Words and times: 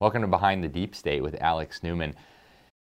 Welcome 0.00 0.22
to 0.22 0.28
Behind 0.28 0.62
the 0.62 0.68
Deep 0.68 0.92
State 0.92 1.22
with 1.22 1.40
Alex 1.40 1.84
Newman. 1.84 2.16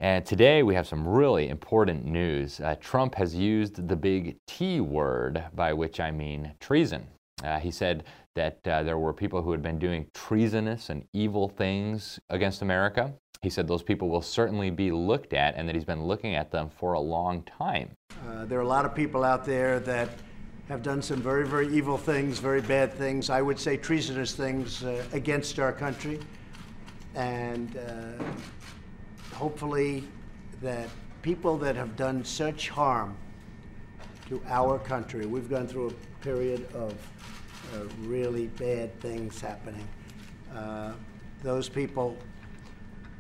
And 0.02 0.26
today 0.26 0.62
we 0.62 0.76
have 0.76 0.86
some 0.86 1.08
really 1.08 1.48
important 1.48 2.04
news. 2.04 2.60
Uh, 2.60 2.76
Trump 2.82 3.16
has 3.16 3.34
used 3.34 3.88
the 3.88 3.96
big 3.96 4.36
T 4.46 4.82
word, 4.82 5.42
by 5.56 5.72
which 5.72 6.02
I 6.02 6.12
mean 6.12 6.52
treason. 6.60 7.08
Uh, 7.42 7.60
he 7.60 7.72
said 7.72 8.04
that 8.36 8.60
uh, 8.68 8.84
there 8.84 9.00
were 9.00 9.14
people 9.14 9.42
who 9.42 9.52
had 9.52 9.62
been 9.62 9.80
doing 9.80 10.06
treasonous 10.14 10.90
and 10.90 11.06
evil 11.14 11.48
things 11.48 12.20
against 12.30 12.62
America. 12.62 13.14
He 13.42 13.50
said 13.50 13.70
those 13.70 13.84
people 13.84 14.10
will 14.10 14.22
certainly 14.22 14.70
be 14.70 14.92
looked 14.92 15.32
at 15.32 15.56
and 15.56 15.66
that 15.70 15.76
he's 15.76 15.86
been 15.86 16.04
looking 16.04 16.36
at 16.36 16.52
them 16.52 16.70
for 16.70 16.94
a 16.94 17.00
long 17.00 17.42
time. 17.44 17.92
Uh, 18.28 18.44
there 18.44 18.60
are 18.60 18.64
a 18.64 18.68
lot 18.68 18.84
of 18.84 18.94
people 18.94 19.24
out 19.24 19.46
there 19.46 19.80
that 19.80 20.10
have 20.68 20.84
done 20.84 21.02
some 21.02 21.22
very, 21.22 21.48
very 21.48 21.74
evil 21.74 21.98
things, 21.98 22.40
very 22.40 22.62
bad 22.62 22.94
things, 22.94 23.30
I 23.30 23.42
would 23.42 23.58
say 23.58 23.78
treasonous 23.78 24.36
things 24.36 24.84
uh, 24.84 25.06
against 25.14 25.58
our 25.58 25.72
country 25.72 26.20
and 27.18 27.78
uh, 27.78 28.24
hopefully 29.36 30.04
that 30.62 30.88
people 31.24 31.58
that 31.58 31.76
have 31.76 31.96
done 31.96 32.24
such 32.24 32.70
harm 32.70 33.18
to 34.30 34.42
our 34.48 34.78
country, 34.78 35.26
we've 35.26 35.50
gone 35.50 35.68
through 35.68 35.90
a 35.90 36.24
period 36.24 36.68
of 36.74 36.94
uh, 37.74 37.80
really 38.02 38.48
bad 38.48 38.98
things 39.02 39.42
happening. 39.42 39.88
Uh, 40.56 40.94
those 41.42 41.68
people 41.68 42.16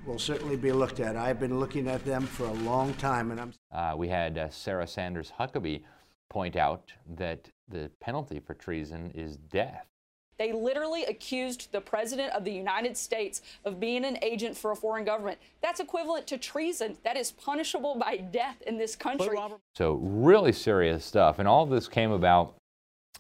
will 0.05 0.20
certainly 0.20 0.55
be 0.55 0.72
looked 0.72 1.00
at. 1.00 1.16
I've 1.16 1.40
been 1.40 1.60
looking 1.60 1.88
at 1.88 2.05
them 2.05 2.22
for 2.22 2.46
a 2.46 2.54
long 2.54 2.94
time, 2.96 3.32
and 3.32 3.41
I'm. 3.41 3.54
Uh, 3.72 3.96
we 3.98 4.08
had 4.08 4.38
uh, 4.38 4.50
Sarah 4.50 4.88
Sanders 4.88 5.34
Huckabee 5.40 5.82
point 6.30 6.55
out 6.55 6.94
that 7.16 7.50
the 7.68 7.90
penalty 8.00 8.40
for 8.40 8.54
treason 8.54 9.12
is 9.16 9.38
death. 9.38 9.88
They 10.38 10.52
literally 10.52 11.04
accused 11.05 11.72
the 11.72 11.82
President 11.82 12.32
of 12.34 12.44
the 12.44 12.52
United 12.52 12.96
States 12.96 13.41
of 13.66 13.80
being 13.80 14.05
an 14.05 14.18
agent 14.22 14.55
for 14.55 14.72
a 14.72 14.76
foreign 14.76 15.04
government. 15.04 15.40
That's 15.62 15.80
equivalent 15.80 16.27
to 16.27 16.38
treason. 16.38 16.98
That 17.04 17.18
is 17.18 17.32
punishable 17.32 17.96
by 17.96 18.18
death 18.18 18.62
in 18.68 18.77
this 18.77 18.96
country. 18.96 19.38
So, 19.76 19.93
really 19.93 20.52
serious 20.52 21.04
stuff. 21.04 21.40
And 21.40 21.48
all 21.48 21.65
this 21.65 21.88
came 21.88 22.12
about 22.12 22.55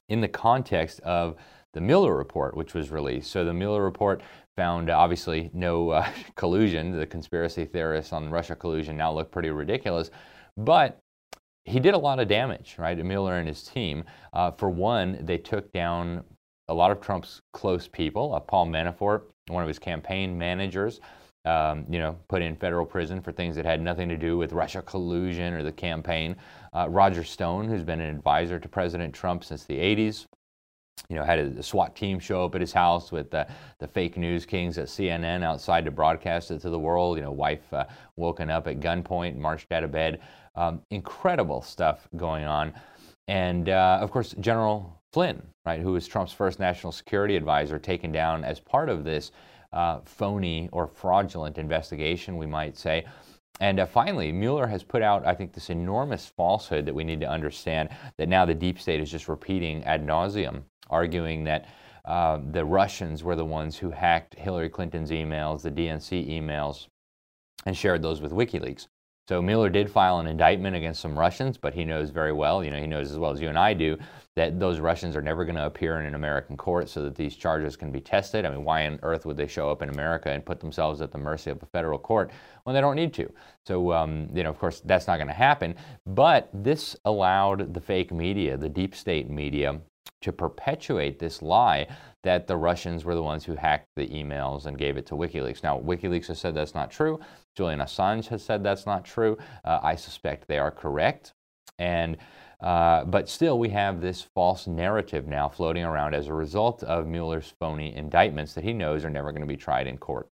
in 0.09 0.21
the 0.21 0.27
context 0.27 0.99
of 1.01 1.35
the 1.73 1.81
Mueller 1.81 2.15
report, 2.15 2.55
which 2.55 2.73
was 2.73 2.91
released. 2.91 3.31
So, 3.31 3.43
the 3.43 3.53
Mueller 3.53 3.83
report 3.83 4.21
found 4.55 4.89
obviously 4.89 5.49
no 5.53 5.89
uh, 5.89 6.07
collusion. 6.35 6.97
The 6.97 7.05
conspiracy 7.05 7.65
theorists 7.65 8.13
on 8.13 8.29
Russia 8.29 8.55
collusion 8.55 8.97
now 8.97 9.11
look 9.11 9.31
pretty 9.31 9.49
ridiculous. 9.49 10.11
But 10.55 10.99
he 11.65 11.79
did 11.79 11.93
a 11.93 11.97
lot 11.97 12.19
of 12.19 12.27
damage, 12.27 12.75
right? 12.77 12.97
Mueller 12.97 13.37
and 13.37 13.47
his 13.47 13.63
team. 13.63 14.03
Uh, 14.33 14.51
for 14.51 14.69
one, 14.69 15.19
they 15.21 15.37
took 15.37 15.71
down 15.73 16.23
a 16.69 16.73
lot 16.73 16.91
of 16.91 17.01
Trump's 17.01 17.41
close 17.53 17.87
people. 17.87 18.33
Uh, 18.33 18.39
Paul 18.39 18.67
Manafort, 18.67 19.23
one 19.47 19.63
of 19.63 19.67
his 19.67 19.79
campaign 19.79 20.37
managers, 20.37 20.99
um, 21.45 21.85
you 21.89 21.99
know, 21.99 22.17
put 22.27 22.41
in 22.41 22.55
federal 22.55 22.85
prison 22.85 23.21
for 23.21 23.31
things 23.31 23.55
that 23.55 23.65
had 23.65 23.81
nothing 23.81 24.09
to 24.09 24.17
do 24.17 24.37
with 24.37 24.51
Russia 24.51 24.81
collusion 24.81 25.53
or 25.53 25.63
the 25.63 25.71
campaign. 25.71 26.35
Uh, 26.73 26.87
Roger 26.89 27.23
Stone, 27.23 27.69
who's 27.69 27.83
been 27.83 28.01
an 28.01 28.13
advisor 28.13 28.59
to 28.59 28.67
President 28.67 29.13
Trump 29.13 29.43
since 29.43 29.63
the 29.63 29.77
80s, 29.77 30.25
you 31.09 31.15
know, 31.15 31.23
had 31.23 31.39
a 31.39 31.63
SWAT 31.63 31.95
team 31.95 32.19
show 32.19 32.43
up 32.43 32.55
at 32.55 32.59
his 32.59 32.73
house 32.73 33.11
with 33.11 33.31
the, 33.31 33.47
the 33.79 33.87
fake 33.87 34.17
news 34.17 34.45
kings 34.45 34.77
at 34.77 34.87
CNN 34.87 35.43
outside 35.43 35.85
to 35.85 35.91
broadcast 35.91 36.51
it 36.51 36.59
to 36.61 36.69
the 36.69 36.79
world. 36.79 37.17
You 37.17 37.23
know, 37.23 37.31
wife 37.31 37.71
uh, 37.71 37.85
woken 38.17 38.49
up 38.49 38.67
at 38.67 38.81
gunpoint, 38.81 39.37
marched 39.37 39.71
out 39.71 39.83
of 39.83 39.91
bed. 39.91 40.19
Um, 40.55 40.81
incredible 40.91 41.61
stuff 41.61 42.09
going 42.17 42.43
on. 42.43 42.73
And 43.27 43.69
uh, 43.69 43.99
of 44.01 44.11
course, 44.11 44.35
General 44.39 44.96
Flynn, 45.13 45.41
right, 45.65 45.79
who 45.79 45.93
was 45.93 46.07
Trump's 46.07 46.33
first 46.33 46.59
national 46.59 46.91
security 46.91 47.35
advisor, 47.35 47.79
taken 47.79 48.11
down 48.11 48.43
as 48.43 48.59
part 48.59 48.89
of 48.89 49.03
this 49.03 49.31
uh, 49.73 49.99
phony 50.05 50.69
or 50.71 50.87
fraudulent 50.87 51.57
investigation, 51.57 52.37
we 52.37 52.45
might 52.45 52.77
say. 52.77 53.05
And 53.59 53.79
uh, 53.79 53.85
finally, 53.85 54.31
Mueller 54.31 54.67
has 54.67 54.83
put 54.83 55.01
out, 55.01 55.25
I 55.25 55.33
think, 55.33 55.53
this 55.53 55.69
enormous 55.69 56.27
falsehood 56.27 56.85
that 56.85 56.93
we 56.93 57.03
need 57.03 57.21
to 57.21 57.29
understand 57.29 57.89
that 58.17 58.29
now 58.29 58.45
the 58.45 58.53
deep 58.53 58.79
state 58.79 58.99
is 58.99 59.09
just 59.09 59.27
repeating 59.27 59.83
ad 59.85 60.05
nauseum, 60.05 60.63
arguing 60.89 61.43
that 61.45 61.67
uh, 62.05 62.39
the 62.51 62.63
Russians 62.63 63.23
were 63.23 63.35
the 63.35 63.45
ones 63.45 63.77
who 63.77 63.89
hacked 63.89 64.35
Hillary 64.35 64.69
Clinton's 64.69 65.11
emails, 65.11 65.61
the 65.61 65.71
DNC 65.71 66.29
emails, 66.29 66.87
and 67.65 67.75
shared 67.75 68.01
those 68.01 68.21
with 68.21 68.31
WikiLeaks. 68.31 68.87
So 69.27 69.41
Mueller 69.41 69.69
did 69.69 69.91
file 69.91 70.19
an 70.19 70.27
indictment 70.27 70.77
against 70.77 71.01
some 71.01 71.19
Russians, 71.19 71.57
but 71.57 71.73
he 71.73 71.83
knows 71.83 72.11
very 72.11 72.31
well, 72.31 72.63
you 72.63 72.71
know, 72.71 72.79
he 72.79 72.87
knows 72.87 73.11
as 73.11 73.17
well 73.17 73.31
as 73.31 73.41
you 73.41 73.49
and 73.49 73.59
I 73.59 73.73
do, 73.73 73.97
that 74.35 74.57
those 74.57 74.79
Russians 74.79 75.17
are 75.17 75.21
never 75.21 75.43
going 75.43 75.57
to 75.57 75.65
appear 75.65 75.99
in 75.99 76.05
an 76.05 76.15
American 76.15 76.55
court 76.55 76.87
so 76.87 77.03
that 77.03 77.15
these 77.15 77.35
charges 77.35 77.75
can 77.75 77.91
be 77.91 77.99
tested. 77.99 78.45
I 78.45 78.51
mean, 78.51 78.63
why 78.63 78.85
on 78.85 78.99
earth 79.03 79.25
would 79.25 79.35
they 79.35 79.47
show 79.47 79.69
up 79.69 79.81
in 79.81 79.89
America 79.89 80.29
and 80.31 80.45
put 80.45 80.61
themselves 80.61 81.01
at 81.01 81.11
the 81.11 81.17
mercy 81.17 81.49
of 81.49 81.61
a 81.61 81.65
federal 81.65 81.99
court 81.99 82.31
when 82.63 82.73
they 82.73 82.79
don't 82.79 82.95
need 82.95 83.13
to? 83.15 83.29
So, 83.65 83.91
um, 83.91 84.29
you 84.33 84.43
know, 84.43 84.49
of 84.49 84.59
course, 84.59 84.79
that's 84.85 85.07
not 85.07 85.17
going 85.17 85.27
to 85.27 85.33
happen. 85.33 85.75
But 86.05 86.49
this 86.53 86.95
allowed 87.03 87.73
the 87.73 87.81
fake 87.81 88.13
media, 88.13 88.55
the 88.55 88.69
deep 88.69 88.95
state 88.95 89.29
media, 89.29 89.77
to 90.21 90.31
perpetuate 90.31 91.19
this 91.19 91.41
lie 91.41 91.87
that 92.23 92.47
the 92.47 92.57
Russians 92.57 93.05
were 93.05 93.15
the 93.15 93.23
ones 93.23 93.45
who 93.45 93.55
hacked 93.55 93.87
the 93.95 94.07
emails 94.07 94.65
and 94.65 94.77
gave 94.77 94.97
it 94.97 95.05
to 95.07 95.15
WikiLeaks. 95.15 95.63
Now, 95.63 95.79
WikiLeaks 95.79 96.27
has 96.27 96.39
said 96.39 96.55
that's 96.55 96.75
not 96.75 96.91
true. 96.91 97.19
Julian 97.55 97.79
Assange 97.79 98.27
has 98.27 98.43
said 98.43 98.63
that's 98.63 98.85
not 98.85 99.05
true. 99.05 99.37
Uh, 99.63 99.79
I 99.81 99.95
suspect 99.95 100.47
they 100.47 100.59
are 100.59 100.71
correct. 100.71 101.33
And 101.79 102.17
uh, 102.59 103.03
but 103.05 103.29
still, 103.29 103.59
we 103.59 103.69
have 103.69 104.01
this 104.01 104.23
false 104.33 104.65
narrative 104.65 105.27
now 105.27 105.47
floating 105.47 105.83
around 105.83 106.15
as 106.15 106.27
a 106.27 106.33
result 106.33 106.81
of 106.83 107.05
Mueller's 107.05 107.53
phony 107.59 107.95
indictments 107.95 108.53
that 108.55 108.63
he 108.63 108.73
knows 108.73 109.05
are 109.05 109.11
never 109.11 109.31
going 109.31 109.41
to 109.41 109.47
be 109.47 109.57
tried 109.57 109.85
in 109.85 109.97
court. 109.97 110.27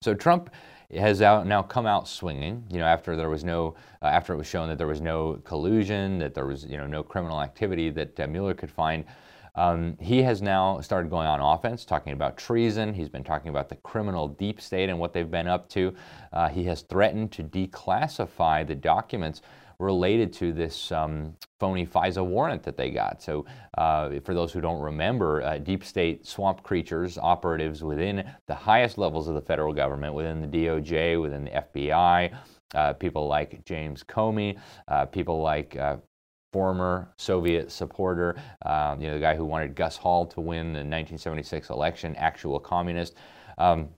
So 0.00 0.14
Trump 0.14 0.50
has 0.96 1.22
out, 1.22 1.46
now 1.46 1.62
come 1.62 1.86
out 1.86 2.08
swinging. 2.08 2.64
You 2.70 2.78
know, 2.78 2.84
after 2.84 3.16
there 3.16 3.28
was 3.28 3.44
no, 3.44 3.74
uh, 4.02 4.06
after 4.06 4.32
it 4.34 4.36
was 4.36 4.46
shown 4.46 4.68
that 4.68 4.78
there 4.78 4.86
was 4.86 5.00
no 5.00 5.40
collusion, 5.44 6.18
that 6.18 6.34
there 6.34 6.46
was 6.46 6.64
you 6.64 6.76
know 6.76 6.86
no 6.86 7.02
criminal 7.02 7.40
activity 7.40 7.90
that 7.90 8.18
uh, 8.20 8.26
Mueller 8.26 8.54
could 8.54 8.70
find. 8.70 9.04
Um, 9.56 9.96
he 10.00 10.20
has 10.22 10.42
now 10.42 10.80
started 10.80 11.10
going 11.10 11.28
on 11.28 11.40
offense, 11.40 11.84
talking 11.84 12.12
about 12.12 12.36
treason. 12.36 12.92
He's 12.92 13.08
been 13.08 13.22
talking 13.22 13.50
about 13.50 13.68
the 13.68 13.76
criminal 13.76 14.26
deep 14.26 14.60
state 14.60 14.88
and 14.88 14.98
what 14.98 15.12
they've 15.12 15.30
been 15.30 15.46
up 15.46 15.68
to. 15.70 15.94
Uh, 16.32 16.48
he 16.48 16.64
has 16.64 16.82
threatened 16.82 17.30
to 17.32 17.44
declassify 17.44 18.66
the 18.66 18.74
documents 18.74 19.42
related 19.78 20.32
to 20.34 20.52
this 20.52 20.92
um, 20.92 21.36
phony 21.60 21.86
FISA 21.86 22.24
warrant 22.24 22.62
that 22.62 22.76
they 22.76 22.90
got. 22.90 23.22
So, 23.22 23.44
uh, 23.78 24.10
for 24.24 24.34
those 24.34 24.52
who 24.52 24.60
don't 24.60 24.80
remember, 24.80 25.42
uh, 25.42 25.58
deep 25.58 25.84
state 25.84 26.26
swamp 26.26 26.62
creatures, 26.62 27.18
operatives 27.18 27.82
within 27.82 28.28
the 28.46 28.54
highest 28.54 28.98
levels 28.98 29.28
of 29.28 29.34
the 29.34 29.40
federal 29.40 29.72
government, 29.72 30.14
within 30.14 30.40
the 30.40 30.46
DOJ, 30.46 31.20
within 31.20 31.44
the 31.44 31.50
FBI, 31.50 32.34
uh, 32.74 32.92
people 32.94 33.26
like 33.28 33.64
James 33.64 34.02
Comey, 34.02 34.58
uh, 34.88 35.06
people 35.06 35.40
like 35.40 35.76
uh, 35.76 35.96
former 36.52 37.12
Soviet 37.16 37.70
supporter, 37.70 38.36
um, 38.64 39.00
you 39.00 39.08
know, 39.08 39.14
the 39.14 39.20
guy 39.20 39.34
who 39.34 39.44
wanted 39.44 39.74
Gus 39.74 39.96
Hall 39.96 40.26
to 40.26 40.40
win 40.40 40.66
the 40.66 40.78
1976 40.78 41.70
election, 41.70 42.14
actual 42.16 42.60
communist. 42.60 43.14
Um, 43.58 43.88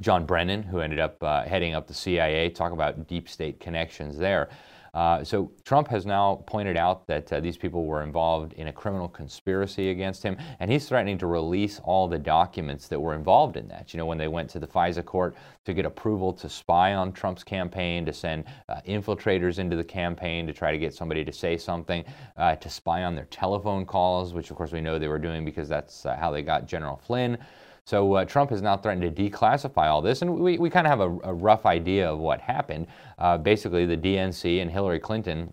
John 0.00 0.26
Brennan, 0.26 0.62
who 0.62 0.80
ended 0.80 0.98
up 0.98 1.22
uh, 1.22 1.44
heading 1.44 1.74
up 1.74 1.86
the 1.86 1.94
CIA, 1.94 2.48
talk 2.50 2.72
about 2.72 3.06
deep 3.06 3.28
state 3.28 3.60
connections 3.60 4.16
there. 4.16 4.48
Uh, 4.94 5.24
so 5.24 5.50
Trump 5.64 5.88
has 5.88 6.04
now 6.04 6.42
pointed 6.46 6.76
out 6.76 7.06
that 7.06 7.32
uh, 7.32 7.40
these 7.40 7.56
people 7.56 7.86
were 7.86 8.02
involved 8.02 8.52
in 8.54 8.68
a 8.68 8.72
criminal 8.72 9.08
conspiracy 9.08 9.88
against 9.88 10.22
him, 10.22 10.36
and 10.60 10.70
he's 10.70 10.86
threatening 10.86 11.16
to 11.16 11.26
release 11.26 11.80
all 11.84 12.06
the 12.06 12.18
documents 12.18 12.88
that 12.88 13.00
were 13.00 13.14
involved 13.14 13.56
in 13.56 13.66
that. 13.68 13.94
You 13.94 13.98
know, 13.98 14.04
when 14.04 14.18
they 14.18 14.28
went 14.28 14.50
to 14.50 14.58
the 14.58 14.66
FISA 14.66 15.02
court 15.02 15.34
to 15.64 15.72
get 15.72 15.86
approval 15.86 16.32
to 16.34 16.48
spy 16.48 16.92
on 16.92 17.10
Trump's 17.12 17.42
campaign, 17.42 18.04
to 18.04 18.12
send 18.12 18.44
uh, 18.68 18.82
infiltrators 18.86 19.58
into 19.58 19.76
the 19.76 19.84
campaign 19.84 20.46
to 20.46 20.52
try 20.52 20.72
to 20.72 20.78
get 20.78 20.92
somebody 20.92 21.24
to 21.24 21.32
say 21.32 21.56
something, 21.56 22.04
uh, 22.36 22.56
to 22.56 22.68
spy 22.68 23.04
on 23.04 23.14
their 23.14 23.26
telephone 23.26 23.86
calls, 23.86 24.34
which 24.34 24.50
of 24.50 24.56
course 24.58 24.72
we 24.72 24.80
know 24.82 24.98
they 24.98 25.08
were 25.08 25.18
doing 25.18 25.42
because 25.42 25.70
that's 25.70 26.04
uh, 26.04 26.14
how 26.16 26.30
they 26.30 26.42
got 26.42 26.66
General 26.66 26.96
Flynn. 26.96 27.38
So 27.84 28.14
uh, 28.14 28.24
Trump 28.24 28.50
has 28.50 28.62
now 28.62 28.76
threatened 28.76 29.14
to 29.14 29.30
declassify 29.30 29.88
all 29.88 30.02
this, 30.02 30.22
and 30.22 30.38
we, 30.38 30.58
we 30.58 30.70
kind 30.70 30.86
of 30.86 30.90
have 30.90 31.00
a, 31.00 31.30
a 31.30 31.34
rough 31.34 31.66
idea 31.66 32.10
of 32.10 32.18
what 32.18 32.40
happened. 32.40 32.86
Uh, 33.18 33.38
basically, 33.38 33.86
the 33.86 33.96
DNC 33.96 34.62
and 34.62 34.70
Hillary 34.70 35.00
Clinton 35.00 35.52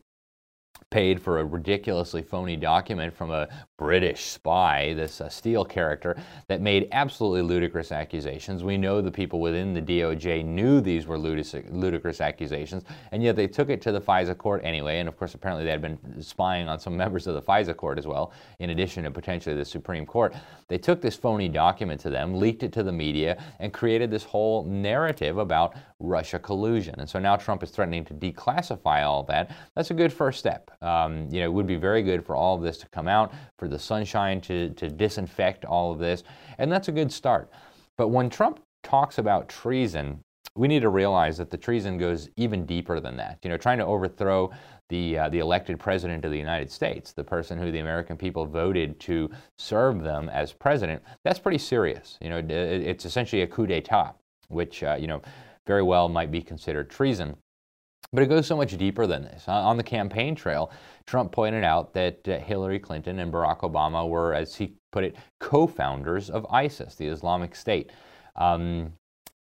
paid 0.89 1.21
for 1.21 1.39
a 1.39 1.45
ridiculously 1.45 2.21
phony 2.21 2.55
document 2.55 3.13
from 3.13 3.29
a 3.31 3.47
British 3.77 4.25
spy, 4.25 4.93
this 4.93 5.21
uh, 5.21 5.29
Steele 5.29 5.63
character, 5.63 6.17
that 6.47 6.61
made 6.61 6.87
absolutely 6.91 7.41
ludicrous 7.41 7.91
accusations. 7.91 8.63
We 8.63 8.77
know 8.77 9.01
the 9.01 9.11
people 9.11 9.39
within 9.39 9.73
the 9.73 9.81
DOJ 9.81 10.43
knew 10.43 10.81
these 10.81 11.05
were 11.05 11.17
ludicrous 11.17 12.21
accusations, 12.21 12.83
and 13.11 13.21
yet 13.21 13.35
they 13.35 13.47
took 13.47 13.69
it 13.69 13.81
to 13.83 13.91
the 13.91 14.01
FISA 14.01 14.37
court 14.37 14.61
anyway. 14.63 14.99
And 14.99 15.07
of 15.07 15.17
course, 15.17 15.35
apparently 15.35 15.63
they 15.63 15.71
had 15.71 15.81
been 15.81 16.21
spying 16.21 16.67
on 16.67 16.79
some 16.79 16.97
members 17.09 17.27
of 17.27 17.35
the 17.35 17.41
FISA 17.41 17.75
court 17.77 17.99
as 17.99 18.07
well, 18.07 18.33
in 18.59 18.71
addition 18.71 19.03
to 19.03 19.11
potentially 19.11 19.55
the 19.55 19.65
Supreme 19.65 20.05
Court. 20.05 20.33
They 20.67 20.77
took 20.77 21.01
this 21.01 21.15
phony 21.15 21.49
document 21.49 22.01
to 22.01 22.09
them, 22.09 22.35
leaked 22.35 22.63
it 22.63 22.73
to 22.73 22.83
the 22.83 22.91
media, 22.91 23.41
and 23.59 23.71
created 23.71 24.09
this 24.09 24.23
whole 24.23 24.65
narrative 24.65 25.37
about 25.37 25.75
Russia 25.99 26.39
collusion. 26.39 26.95
And 26.97 27.09
so 27.09 27.19
now 27.19 27.35
Trump 27.35 27.61
is 27.61 27.71
threatening 27.71 28.05
to 28.05 28.13
declassify 28.13 29.03
all 29.03 29.23
that. 29.23 29.51
That's 29.75 29.91
a 29.91 29.93
good 29.93 30.13
first 30.13 30.39
step. 30.39 30.71
Um, 30.81 31.27
you 31.29 31.41
know, 31.41 31.45
it 31.45 31.53
would 31.53 31.67
be 31.67 31.75
very 31.75 32.01
good 32.01 32.25
for 32.25 32.35
all 32.35 32.55
of 32.55 32.61
this 32.61 32.77
to 32.79 32.89
come 32.89 33.07
out, 33.07 33.33
for 33.57 33.67
the 33.67 33.79
sunshine 33.79 34.41
to, 34.41 34.69
to 34.71 34.89
disinfect 34.89 35.65
all 35.65 35.91
of 35.91 35.99
this, 35.99 36.23
and 36.57 36.71
that's 36.71 36.87
a 36.87 36.93
good 36.93 37.11
start. 37.11 37.51
But 37.97 38.09
when 38.09 38.29
Trump 38.29 38.61
talks 38.83 39.17
about 39.17 39.49
treason, 39.49 40.21
we 40.55 40.67
need 40.67 40.81
to 40.81 40.89
realize 40.89 41.37
that 41.37 41.51
the 41.51 41.57
treason 41.57 41.97
goes 41.97 42.29
even 42.37 42.65
deeper 42.65 42.99
than 42.99 43.17
that. 43.17 43.39
You 43.43 43.49
know, 43.49 43.57
trying 43.57 43.77
to 43.79 43.85
overthrow 43.85 44.51
the, 44.89 45.17
uh, 45.17 45.29
the 45.29 45.39
elected 45.39 45.79
president 45.79 46.25
of 46.25 46.31
the 46.31 46.37
United 46.37 46.71
States, 46.71 47.13
the 47.13 47.23
person 47.23 47.57
who 47.57 47.71
the 47.71 47.79
American 47.79 48.17
people 48.17 48.45
voted 48.45 48.99
to 49.01 49.29
serve 49.57 50.01
them 50.01 50.29
as 50.29 50.51
president, 50.51 51.03
that's 51.23 51.39
pretty 51.39 51.59
serious. 51.59 52.17
You 52.21 52.29
know, 52.29 52.37
it, 52.37 52.49
it's 52.49 53.05
essentially 53.05 53.43
a 53.43 53.47
coup 53.47 53.67
d'etat, 53.67 54.13
which, 54.47 54.81
uh, 54.81 54.97
you 54.99 55.07
know, 55.07 55.21
very 55.69 55.83
well 55.83 56.09
might 56.09 56.31
be 56.31 56.41
considered 56.41 56.89
treason. 56.89 57.37
But 58.11 58.23
it 58.23 58.25
goes 58.25 58.47
so 58.47 58.57
much 58.57 58.75
deeper 58.75 59.05
than 59.05 59.21
this. 59.21 59.47
On 59.47 59.77
the 59.77 59.83
campaign 59.83 60.33
trail, 60.33 60.71
Trump 61.05 61.31
pointed 61.31 61.63
out 61.63 61.93
that 61.93 62.27
uh, 62.27 62.39
Hillary 62.39 62.79
Clinton 62.79 63.19
and 63.19 63.31
Barack 63.31 63.59
Obama 63.59 64.09
were, 64.09 64.33
as 64.33 64.55
he 64.55 64.73
put 64.91 65.03
it, 65.03 65.15
co 65.39 65.67
founders 65.67 66.31
of 66.31 66.43
ISIS, 66.49 66.95
the 66.95 67.05
Islamic 67.05 67.55
State. 67.55 67.91
Um, 68.35 68.93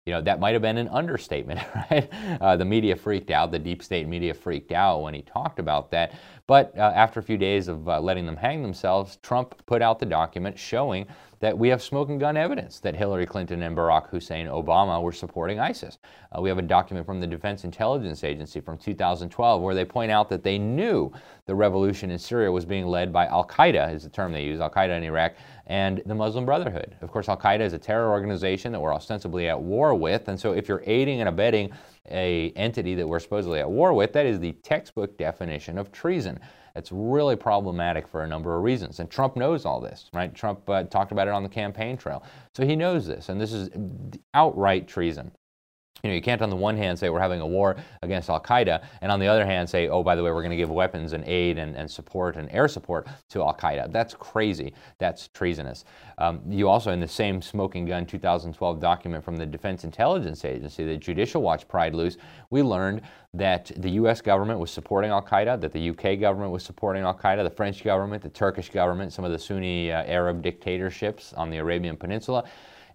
you 0.06 0.12
know, 0.12 0.20
that 0.20 0.38
might 0.38 0.52
have 0.52 0.62
been 0.62 0.78
an 0.78 0.88
understatement, 0.88 1.60
right? 1.90 2.08
Uh, 2.40 2.56
the 2.56 2.64
media 2.64 2.94
freaked 2.94 3.32
out, 3.32 3.50
the 3.50 3.58
deep 3.58 3.82
state 3.82 4.06
media 4.06 4.32
freaked 4.32 4.70
out 4.70 5.02
when 5.02 5.14
he 5.14 5.22
talked 5.22 5.58
about 5.58 5.90
that. 5.90 6.12
But 6.46 6.72
uh, 6.78 6.92
after 6.94 7.18
a 7.18 7.22
few 7.22 7.38
days 7.38 7.66
of 7.66 7.88
uh, 7.88 8.00
letting 8.00 8.26
them 8.26 8.36
hang 8.36 8.62
themselves, 8.62 9.18
Trump 9.22 9.54
put 9.66 9.82
out 9.82 9.98
the 9.98 10.06
document 10.06 10.56
showing 10.56 11.06
that 11.42 11.58
we 11.58 11.68
have 11.68 11.82
smoking 11.82 12.18
gun 12.18 12.36
evidence 12.36 12.78
that 12.78 12.94
Hillary 12.94 13.26
Clinton 13.26 13.62
and 13.62 13.76
Barack 13.76 14.08
Hussein 14.08 14.46
Obama 14.46 15.02
were 15.02 15.10
supporting 15.10 15.58
ISIS. 15.58 15.98
Uh, 16.30 16.40
we 16.40 16.48
have 16.48 16.58
a 16.58 16.62
document 16.62 17.04
from 17.04 17.18
the 17.18 17.26
Defense 17.26 17.64
Intelligence 17.64 18.22
Agency 18.22 18.60
from 18.60 18.78
2012 18.78 19.60
where 19.60 19.74
they 19.74 19.84
point 19.84 20.12
out 20.12 20.28
that 20.28 20.44
they 20.44 20.56
knew 20.56 21.12
the 21.46 21.54
revolution 21.54 22.12
in 22.12 22.18
Syria 22.20 22.52
was 22.52 22.64
being 22.64 22.86
led 22.86 23.12
by 23.12 23.26
Al 23.26 23.44
Qaeda, 23.44 23.92
is 23.92 24.04
the 24.04 24.08
term 24.08 24.32
they 24.32 24.44
use, 24.44 24.60
Al 24.60 24.70
Qaeda 24.70 24.96
in 24.96 25.02
Iraq, 25.02 25.34
and 25.66 26.00
the 26.06 26.14
Muslim 26.14 26.46
Brotherhood. 26.46 26.94
Of 27.00 27.10
course, 27.10 27.28
Al 27.28 27.36
Qaeda 27.36 27.62
is 27.62 27.72
a 27.72 27.78
terror 27.78 28.12
organization 28.12 28.70
that 28.70 28.78
we're 28.78 28.94
ostensibly 28.94 29.48
at 29.48 29.60
war 29.60 29.96
with, 29.96 30.28
and 30.28 30.38
so 30.38 30.52
if 30.52 30.68
you're 30.68 30.84
aiding 30.86 31.18
and 31.18 31.28
abetting 31.28 31.72
a 32.10 32.50
entity 32.56 32.94
that 32.94 33.06
we're 33.06 33.20
supposedly 33.20 33.60
at 33.60 33.70
war 33.70 33.93
with, 33.93 34.12
that 34.12 34.26
is 34.26 34.40
the 34.40 34.52
textbook 34.62 35.16
definition 35.16 35.78
of 35.78 35.93
treason. 35.93 36.38
It's 36.75 36.90
really 36.90 37.37
problematic 37.37 38.08
for 38.08 38.22
a 38.22 38.26
number 38.26 38.56
of 38.56 38.62
reasons. 38.62 39.00
And 39.00 39.10
Trump 39.10 39.37
knows 39.37 39.64
all 39.64 39.81
this, 39.81 40.08
right? 40.14 40.34
Trump 40.34 40.69
uh, 40.69 40.84
talked 40.84 41.12
about 41.12 41.28
it 41.28 41.34
on 41.34 41.43
the 41.43 41.49
campaign 41.49 41.96
trail. 41.96 42.25
So 42.54 42.64
he 42.64 42.76
knows 42.76 43.06
this, 43.06 43.28
and 43.28 43.40
this 43.40 43.52
is 43.52 43.69
outright 44.34 44.88
treason. 44.88 45.32
You 46.02 46.10
know, 46.10 46.16
you 46.16 46.22
can't 46.22 46.43
on 46.43 46.50
the 46.50 46.56
one 46.56 46.76
hand 46.76 46.99
say 46.99 47.10
we're 47.10 47.20
having 47.20 47.40
a 47.40 47.46
war 47.46 47.76
against 48.02 48.28
Al 48.28 48.40
Qaeda, 48.40 48.82
and 49.02 49.12
on 49.12 49.20
the 49.20 49.28
other 49.28 49.46
hand 49.46 49.70
say, 49.70 49.88
oh, 49.88 50.02
by 50.02 50.16
the 50.16 50.22
way, 50.22 50.32
we're 50.32 50.43
going 50.43 50.50
to 50.50 50.56
give 50.56 50.70
weapons 50.70 51.12
and 51.12 51.25
aid 51.28 51.58
and, 51.58 51.76
and 51.76 51.88
support 51.88 52.37
and 52.37 52.50
air 52.50 52.66
support 52.66 53.06
to 53.28 53.40
Al 53.40 53.54
Qaeda. 53.54 53.93
That's 53.93 54.12
crazy. 54.14 54.75
That's 54.99 55.28
treasonous. 55.28 55.84
Um, 56.19 56.40
you 56.49 56.69
also, 56.69 56.90
in 56.90 56.99
the 56.99 57.06
same 57.06 57.40
smoking 57.40 57.84
gun 57.84 58.04
2012 58.04 58.81
document 58.81 59.25
from 59.25 59.37
the 59.37 59.46
Defense 59.46 59.84
Intelligence 59.84 60.44
Agency 60.44 60.84
that 60.87 60.99
Judicial 60.99 61.40
Watch 61.40 61.69
pried 61.69 61.94
loose, 61.94 62.16
we 62.50 62.62
learned 62.62 63.02
that 63.34 63.70
the 63.76 63.90
U.S. 63.90 64.20
government 64.20 64.58
was 64.58 64.72
supporting 64.72 65.12
Al 65.12 65.22
Qaeda, 65.22 65.60
that 65.60 65.72
the 65.72 65.81
U.K. 65.81 66.16
government 66.16 66.50
was 66.50 66.64
supporting 66.64 67.04
Al 67.04 67.14
Qaeda, 67.14 67.44
the 67.44 67.50
French 67.50 67.84
government, 67.84 68.25
the 68.25 68.28
Turkish 68.28 68.70
government, 68.70 69.12
some 69.12 69.25
of 69.25 69.31
the 69.31 69.38
Sunni 69.38 69.93
uh, 69.93 70.02
Arab 70.02 70.43
dictatorships 70.43 71.32
on 71.34 71.49
the 71.49 71.58
Arabian 71.58 71.96
Peninsula. 71.96 72.44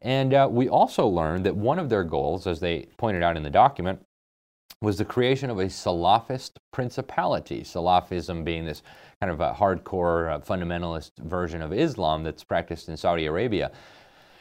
And 0.02 0.34
uh, 0.34 0.48
we 0.52 0.70
also 0.70 1.08
learned 1.08 1.46
that 1.46 1.56
one 1.56 1.80
of 1.80 1.90
their 1.90 2.04
goals, 2.04 2.48
as 2.48 2.60
they 2.60 2.88
pointed 2.98 3.24
out 3.24 3.38
in 3.38 3.44
the 3.44 3.50
document, 3.50 4.02
was 4.82 4.98
the 4.98 5.06
creation 5.06 5.50
of 5.50 5.60
a 5.60 5.66
Salafist 5.66 6.52
principality. 6.72 7.62
Salafism 7.62 8.44
being 8.44 8.66
this 8.66 8.84
kind 9.20 9.32
of 9.32 9.40
a 9.40 9.54
hardcore 9.54 10.34
uh, 10.34 10.40
fundamentalist 10.40 11.12
version 11.18 11.62
of 11.62 11.74
Islam 11.74 12.24
that's 12.24 12.44
practiced 12.44 12.88
in 12.88 12.96
Saudi 12.96 13.26
Arabia. 13.26 13.72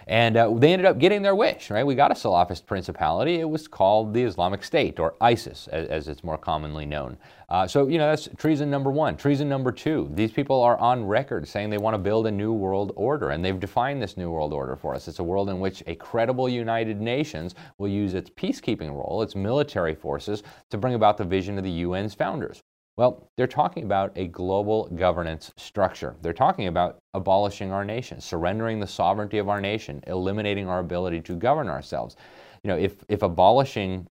And 0.08 0.36
uh, 0.36 0.54
they 0.54 0.72
ended 0.72 0.86
up 0.86 0.98
getting 0.98 1.22
their 1.22 1.34
wish, 1.34 1.68
right? 1.68 1.84
We 1.84 1.96
got 1.96 2.12
a 2.12 2.14
Salafist 2.14 2.64
principality. 2.64 3.40
It 3.40 3.50
was 3.50 3.66
called 3.66 4.14
the 4.14 4.22
Islamic 4.22 4.62
State, 4.62 5.00
or 5.00 5.16
ISIS, 5.20 5.66
as, 5.68 5.88
as 5.88 6.08
it's 6.08 6.22
more 6.22 6.38
commonly 6.38 6.86
known. 6.86 7.18
Uh, 7.48 7.66
so, 7.66 7.88
you 7.88 7.98
know, 7.98 8.08
that's 8.10 8.28
treason 8.36 8.70
number 8.70 8.90
one. 8.90 9.16
Treason 9.16 9.48
number 9.48 9.72
two, 9.72 10.08
these 10.14 10.30
people 10.30 10.62
are 10.62 10.78
on 10.78 11.04
record 11.04 11.48
saying 11.48 11.70
they 11.70 11.78
want 11.78 11.94
to 11.94 11.98
build 11.98 12.28
a 12.28 12.30
new 12.30 12.52
world 12.52 12.92
order, 12.94 13.30
and 13.30 13.44
they've 13.44 13.58
defined 13.58 14.00
this 14.00 14.16
new 14.16 14.30
world 14.30 14.52
order 14.52 14.76
for 14.76 14.94
us. 14.94 15.08
It's 15.08 15.18
a 15.18 15.24
world 15.24 15.50
in 15.50 15.58
which 15.58 15.82
a 15.88 15.96
credible 15.96 16.48
United 16.48 17.00
Nations 17.00 17.56
will 17.78 17.88
use 17.88 18.14
its 18.14 18.30
peacekeeping 18.30 18.90
role, 18.90 19.22
its 19.22 19.34
military 19.34 19.94
forces, 19.96 20.44
to 20.70 20.78
bring 20.78 20.94
about 20.94 21.16
the 21.16 21.24
vision 21.24 21.58
of 21.58 21.64
the 21.64 21.82
UN's 21.82 22.14
founders. 22.14 22.62
Well, 22.96 23.30
they're 23.36 23.46
talking 23.46 23.84
about 23.84 24.12
a 24.16 24.26
global 24.28 24.88
governance 24.88 25.52
structure. 25.58 26.16
They're 26.22 26.32
talking 26.32 26.66
about 26.66 26.98
abolishing 27.12 27.70
our 27.70 27.84
nation, 27.84 28.20
surrendering 28.20 28.80
the 28.80 28.86
sovereignty 28.86 29.38
of 29.38 29.50
our 29.50 29.60
nation, 29.60 30.02
eliminating 30.06 30.66
our 30.68 30.78
ability 30.80 31.20
to 31.22 31.36
govern 31.36 31.68
ourselves. 31.68 32.16
You 32.62 32.68
know, 32.68 32.78
if, 32.78 33.04
if 33.08 33.22
abolishing 33.22 34.06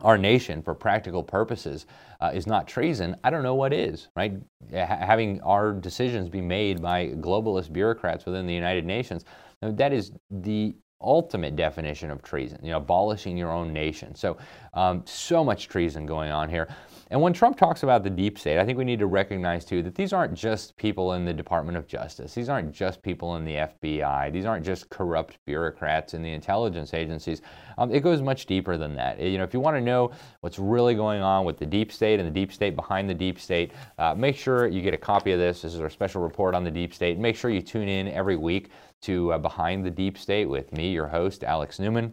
our 0.00 0.18
nation 0.18 0.62
for 0.62 0.74
practical 0.74 1.22
purposes 1.22 1.86
uh, 2.20 2.30
is 2.34 2.46
not 2.46 2.68
treason, 2.68 3.16
I 3.24 3.30
don't 3.30 3.42
know 3.42 3.54
what 3.54 3.72
is, 3.72 4.08
right? 4.16 4.34
H- 4.72 4.88
having 4.88 5.40
our 5.42 5.72
decisions 5.72 6.28
be 6.28 6.40
made 6.40 6.80
by 6.82 7.08
globalist 7.08 7.72
bureaucrats 7.72 8.26
within 8.26 8.46
the 8.46 8.54
United 8.54 8.84
Nations, 8.84 9.24
that 9.60 9.92
is 9.92 10.12
the 10.30 10.76
ultimate 11.00 11.56
definition 11.56 12.10
of 12.10 12.22
treason, 12.22 12.58
you 12.62 12.70
know, 12.70 12.78
abolishing 12.78 13.36
your 13.36 13.50
own 13.50 13.72
nation. 13.72 14.14
So, 14.14 14.36
um, 14.72 15.02
so 15.06 15.44
much 15.44 15.68
treason 15.68 16.06
going 16.06 16.30
on 16.30 16.48
here. 16.48 16.68
And 17.10 17.20
when 17.20 17.32
Trump 17.32 17.56
talks 17.56 17.82
about 17.82 18.02
the 18.02 18.10
deep 18.10 18.38
state, 18.38 18.58
I 18.58 18.64
think 18.64 18.78
we 18.78 18.84
need 18.84 18.98
to 18.98 19.06
recognize 19.06 19.64
too 19.64 19.82
that 19.82 19.94
these 19.94 20.12
aren't 20.12 20.34
just 20.34 20.76
people 20.76 21.12
in 21.12 21.24
the 21.24 21.32
Department 21.32 21.76
of 21.76 21.86
Justice. 21.86 22.34
These 22.34 22.48
aren't 22.48 22.72
just 22.72 23.02
people 23.02 23.36
in 23.36 23.44
the 23.44 23.54
FBI. 23.54 24.32
These 24.32 24.46
aren't 24.46 24.64
just 24.64 24.88
corrupt 24.88 25.38
bureaucrats 25.44 26.14
in 26.14 26.22
the 26.22 26.32
intelligence 26.32 26.94
agencies. 26.94 27.42
Um, 27.76 27.92
it 27.92 28.00
goes 28.00 28.22
much 28.22 28.46
deeper 28.46 28.76
than 28.76 28.96
that. 28.96 29.20
You 29.20 29.38
know, 29.38 29.44
if 29.44 29.52
you 29.52 29.60
want 29.60 29.76
to 29.76 29.82
know 29.82 30.12
what's 30.40 30.58
really 30.58 30.94
going 30.94 31.22
on 31.22 31.44
with 31.44 31.58
the 31.58 31.66
deep 31.66 31.92
state 31.92 32.18
and 32.18 32.26
the 32.26 32.32
deep 32.32 32.52
state 32.52 32.74
behind 32.74 33.08
the 33.08 33.14
deep 33.14 33.38
state, 33.38 33.72
uh, 33.98 34.14
make 34.14 34.36
sure 34.36 34.66
you 34.66 34.80
get 34.80 34.94
a 34.94 34.98
copy 34.98 35.32
of 35.32 35.38
this. 35.38 35.62
This 35.62 35.74
is 35.74 35.80
our 35.80 35.90
special 35.90 36.22
report 36.22 36.54
on 36.54 36.64
the 36.64 36.70
deep 36.70 36.94
state. 36.94 37.18
Make 37.18 37.36
sure 37.36 37.50
you 37.50 37.60
tune 37.60 37.88
in 37.88 38.08
every 38.08 38.36
week 38.36 38.70
to 39.02 39.32
uh, 39.32 39.38
Behind 39.38 39.84
the 39.84 39.90
Deep 39.90 40.18
State 40.18 40.48
with 40.48 40.72
me, 40.72 40.92
your 40.92 41.08
host, 41.08 41.44
Alex 41.44 41.78
Newman. 41.78 42.12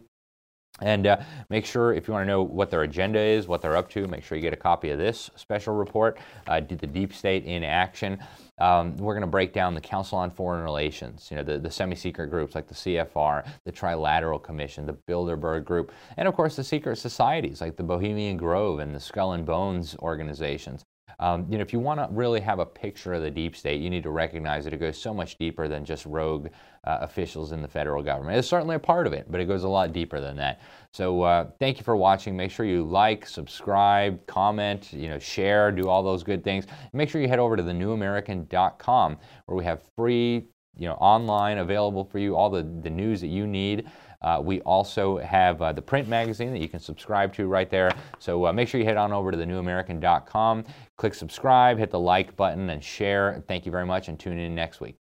And 0.80 1.06
uh, 1.06 1.18
make 1.50 1.66
sure, 1.66 1.92
if 1.92 2.08
you 2.08 2.14
want 2.14 2.24
to 2.24 2.28
know 2.28 2.42
what 2.42 2.70
their 2.70 2.82
agenda 2.82 3.20
is, 3.20 3.46
what 3.46 3.60
they're 3.60 3.76
up 3.76 3.90
to, 3.90 4.08
make 4.08 4.24
sure 4.24 4.36
you 4.36 4.42
get 4.42 4.54
a 4.54 4.56
copy 4.56 4.90
of 4.90 4.98
this 4.98 5.30
special 5.36 5.74
report, 5.74 6.18
uh, 6.48 6.60
the 6.60 6.86
Deep 6.86 7.12
State 7.12 7.44
in 7.44 7.62
Action. 7.62 8.18
Um, 8.58 8.96
we're 8.96 9.14
going 9.14 9.22
to 9.22 9.26
break 9.26 9.52
down 9.52 9.74
the 9.74 9.80
Council 9.80 10.18
on 10.18 10.30
Foreign 10.30 10.64
Relations, 10.64 11.28
you 11.30 11.36
know, 11.36 11.42
the, 11.42 11.58
the 11.58 11.70
semi-secret 11.70 12.28
groups 12.30 12.54
like 12.54 12.68
the 12.68 12.74
CFR, 12.74 13.46
the 13.64 13.72
Trilateral 13.72 14.42
Commission, 14.42 14.86
the 14.86 14.96
Bilderberg 15.08 15.64
Group, 15.64 15.92
and 16.16 16.26
of 16.26 16.34
course 16.34 16.56
the 16.56 16.64
secret 16.64 16.96
societies 16.96 17.60
like 17.60 17.76
the 17.76 17.82
Bohemian 17.82 18.36
Grove 18.36 18.78
and 18.78 18.94
the 18.94 19.00
Skull 19.00 19.32
and 19.32 19.44
Bones 19.44 19.96
organizations. 19.98 20.84
Um, 21.18 21.46
you 21.48 21.58
know, 21.58 21.62
if 21.62 21.72
you 21.72 21.78
want 21.78 22.00
to 22.00 22.08
really 22.10 22.40
have 22.40 22.58
a 22.58 22.66
picture 22.66 23.14
of 23.14 23.22
the 23.22 23.30
deep 23.30 23.56
state, 23.56 23.80
you 23.80 23.90
need 23.90 24.02
to 24.02 24.10
recognize 24.10 24.64
that 24.64 24.72
it 24.72 24.78
goes 24.78 24.98
so 24.98 25.12
much 25.14 25.38
deeper 25.38 25.68
than 25.68 25.84
just 25.84 26.06
rogue 26.06 26.48
uh, 26.84 26.98
officials 27.00 27.52
in 27.52 27.62
the 27.62 27.68
federal 27.68 28.02
government. 28.02 28.36
It's 28.38 28.48
certainly 28.48 28.76
a 28.76 28.80
part 28.80 29.06
of 29.06 29.12
it, 29.12 29.30
but 29.30 29.40
it 29.40 29.46
goes 29.46 29.64
a 29.64 29.68
lot 29.68 29.92
deeper 29.92 30.20
than 30.20 30.36
that. 30.36 30.60
So 30.92 31.22
uh, 31.22 31.50
thank 31.58 31.78
you 31.78 31.84
for 31.84 31.96
watching. 31.96 32.36
Make 32.36 32.50
sure 32.50 32.66
you 32.66 32.84
like, 32.84 33.26
subscribe, 33.26 34.26
comment, 34.26 34.92
you 34.92 35.08
know, 35.08 35.18
share, 35.18 35.70
do 35.70 35.88
all 35.88 36.02
those 36.02 36.22
good 36.22 36.42
things. 36.42 36.66
Make 36.92 37.08
sure 37.08 37.20
you 37.20 37.28
head 37.28 37.38
over 37.38 37.56
to 37.56 37.62
thenewamerican.com 37.62 39.18
where 39.46 39.56
we 39.56 39.64
have 39.64 39.82
free, 39.96 40.46
you 40.76 40.88
know, 40.88 40.94
online 40.94 41.58
available 41.58 42.04
for 42.04 42.18
you 42.18 42.34
all 42.34 42.50
the, 42.50 42.62
the 42.82 42.90
news 42.90 43.20
that 43.20 43.28
you 43.28 43.46
need. 43.46 43.88
Uh, 44.22 44.40
we 44.42 44.60
also 44.60 45.18
have 45.18 45.60
uh, 45.60 45.72
the 45.72 45.82
print 45.82 46.08
magazine 46.08 46.52
that 46.52 46.60
you 46.60 46.68
can 46.68 46.80
subscribe 46.80 47.32
to 47.34 47.46
right 47.46 47.70
there. 47.70 47.90
So 48.18 48.46
uh, 48.46 48.52
make 48.52 48.68
sure 48.68 48.80
you 48.80 48.86
head 48.86 48.96
on 48.96 49.12
over 49.12 49.30
to 49.30 49.36
thenewamerican.com, 49.36 50.64
click 51.02 51.14
subscribe, 51.14 51.78
hit 51.78 51.90
the 51.90 51.98
like 51.98 52.36
button, 52.36 52.70
and 52.70 52.84
share. 52.84 53.42
Thank 53.48 53.66
you 53.66 53.72
very 53.72 53.84
much, 53.84 54.06
and 54.06 54.16
tune 54.16 54.38
in 54.38 54.54
next 54.54 54.80
week. 54.80 55.01